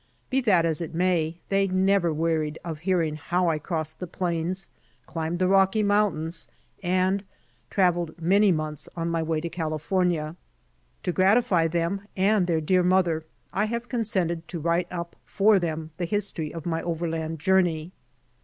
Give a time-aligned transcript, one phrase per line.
[0.31, 4.07] Be that as it miay, they never wearied of hear ing how I crossed the
[4.07, 4.67] plains,
[5.05, 6.47] climbed the Rocky mountains
[6.81, 7.23] and
[7.69, 10.35] traveled many months on my way to California.
[11.03, 15.91] To gratify them and their dear mother I have consented to write up for them
[15.97, 17.91] the history of my overland journey.